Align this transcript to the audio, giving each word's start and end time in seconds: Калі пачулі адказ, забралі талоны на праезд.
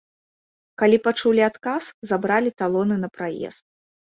Калі 0.81 0.97
пачулі 1.07 1.41
адказ, 1.49 1.83
забралі 2.13 2.49
талоны 2.63 2.95
на 3.03 3.09
праезд. 3.19 3.63